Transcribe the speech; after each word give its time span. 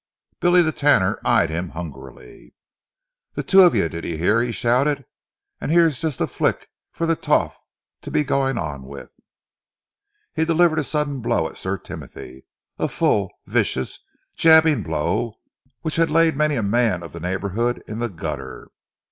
Billy 0.39 0.63
the 0.63 0.71
Tanner 0.71 1.19
eyed 1.23 1.51
him 1.51 1.69
hungrily. 1.77 2.55
"The 3.35 3.43
two 3.43 3.61
of 3.61 3.75
you, 3.75 3.87
d'yer 3.87 4.03
'ear?" 4.03 4.41
he 4.41 4.51
shouted. 4.51 5.05
"And 5.59 5.71
'ere's 5.71 6.01
just 6.01 6.19
a 6.19 6.25
flick 6.25 6.69
for 6.91 7.05
the 7.05 7.15
toff 7.15 7.59
to 8.01 8.09
be 8.09 8.23
going 8.23 8.57
on 8.57 8.81
with!" 8.87 9.13
He 10.33 10.43
delivered 10.43 10.79
a 10.79 10.83
sudden 10.83 11.21
blow 11.21 11.47
at 11.47 11.55
Sir 11.57 11.77
Timothy 11.77 12.47
a 12.79 12.87
full, 12.87 13.31
vicious, 13.45 13.99
jabbing 14.35 14.81
blow 14.81 15.35
which 15.81 15.97
had 15.97 16.09
laid 16.09 16.35
many 16.35 16.55
a 16.55 16.63
man 16.63 17.03
of 17.03 17.13
the 17.13 17.19
neighbourhood 17.19 17.83
in 17.87 17.99
the 17.99 18.09
gutter. 18.09 18.69